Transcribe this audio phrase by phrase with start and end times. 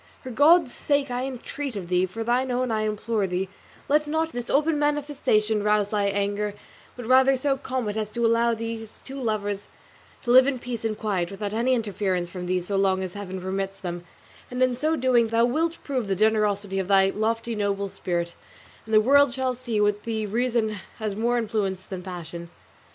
[0.23, 3.49] For God's sake I entreat of thee, for thine own I implore thee,
[3.87, 6.55] let not this open manifestation rouse thy anger;
[6.95, 9.67] but rather so calm it as to allow these two lovers
[10.23, 13.39] to live in peace and quiet without any interference from thee so long as Heaven
[13.39, 14.03] permits them;
[14.49, 18.33] and in so doing thou wilt prove the generosity of thy lofty noble spirit,
[18.87, 22.49] and the world shall see that with thee reason has more influence than passion."